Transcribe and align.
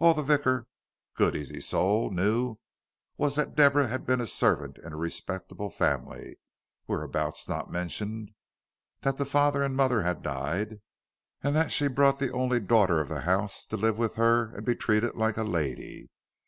All 0.00 0.12
the 0.12 0.24
vicar, 0.24 0.66
good, 1.14 1.36
easy 1.36 1.60
soul, 1.60 2.10
knew, 2.10 2.56
was 3.16 3.36
that 3.36 3.54
Deborah 3.54 3.86
had 3.86 4.04
been 4.04 4.20
a 4.20 4.26
servant 4.26 4.76
in 4.78 4.92
a 4.92 4.96
respectable 4.96 5.70
family 5.70 6.40
(whereabouts 6.88 7.48
not 7.48 7.70
mentioned); 7.70 8.32
that 9.02 9.18
the 9.18 9.24
father 9.24 9.62
and 9.62 9.76
mother 9.76 10.02
had 10.02 10.20
died, 10.20 10.80
and 11.44 11.54
that 11.54 11.70
she 11.70 11.84
had 11.84 11.94
brought 11.94 12.18
the 12.18 12.32
only 12.32 12.58
daughter 12.58 13.00
of 13.00 13.08
the 13.08 13.20
house 13.20 13.64
to 13.66 13.76
live 13.76 13.98
with 13.98 14.16
her 14.16 14.52
and 14.56 14.66
be 14.66 14.74
treated 14.74 15.14
like 15.14 15.36
a 15.36 15.44
lady. 15.44 16.10